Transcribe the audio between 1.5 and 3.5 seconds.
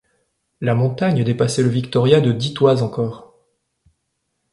le Victoria de dix toises encore.